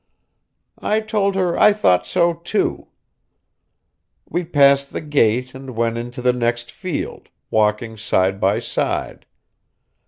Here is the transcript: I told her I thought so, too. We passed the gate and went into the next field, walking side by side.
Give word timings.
I 0.81 0.99
told 0.99 1.35
her 1.35 1.55
I 1.59 1.73
thought 1.73 2.07
so, 2.07 2.33
too. 2.33 2.87
We 4.27 4.43
passed 4.43 4.91
the 4.93 4.99
gate 4.99 5.53
and 5.53 5.75
went 5.75 5.95
into 5.99 6.23
the 6.23 6.33
next 6.33 6.71
field, 6.71 7.29
walking 7.51 7.97
side 7.97 8.39
by 8.39 8.61
side. 8.61 9.27